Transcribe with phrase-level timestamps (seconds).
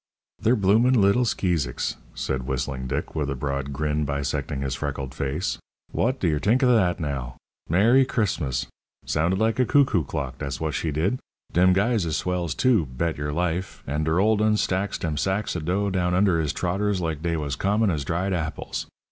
[0.41, 5.59] "Ther bloomin' little skeezicks!" said Whistling Dick, with a broad grin bisecting his freckled face.
[5.93, 7.37] "W'ot d' yer think of dat, now!
[7.69, 8.65] Mer ry Chris mus!
[9.05, 11.19] Sounded like a cuckoo clock, da'ts what she did.
[11.53, 15.55] Dem guys is swells, too, bet yer life, an' der old 'un stacks dem sacks
[15.55, 18.87] of dough down under his trotters like dey was common as dried apples.